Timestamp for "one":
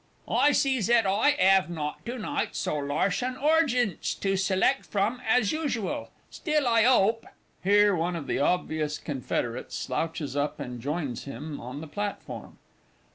7.95-8.15